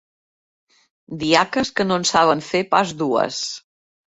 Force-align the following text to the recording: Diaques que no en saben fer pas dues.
Diaques 1.23 1.71
que 1.81 1.87
no 1.91 1.99
en 2.03 2.07
saben 2.13 2.43
fer 2.49 2.63
pas 2.73 2.97
dues. 3.05 3.45